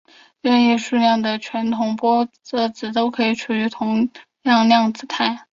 [0.41, 4.09] 任意数量的全同玻色子都可以处于同
[4.41, 5.45] 样量子态。